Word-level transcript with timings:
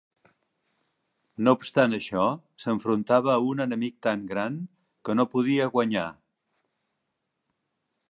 No 1.47 1.53
obstant 1.57 1.93
això, 1.97 2.23
s'enfrontava 2.65 3.31
a 3.35 3.45
un 3.51 3.63
enemic 3.69 4.01
tan 4.09 4.27
gran 4.35 4.59
que 5.07 5.19
no 5.21 5.29
podia 5.37 5.73
guanyar. 5.79 6.11